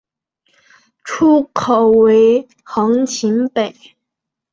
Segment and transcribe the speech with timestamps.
[1.03, 3.75] 出口为横琴北。